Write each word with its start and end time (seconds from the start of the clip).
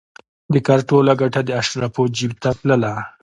د 0.53 0.55
کار 0.67 0.79
ټوله 0.89 1.13
ګټه 1.21 1.41
د 1.45 1.49
اشرافو 1.61 2.03
جېب 2.15 2.31
ته 2.43 2.49
تلله. 2.57 2.93